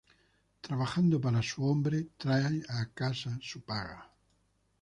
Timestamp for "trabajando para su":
0.61-1.63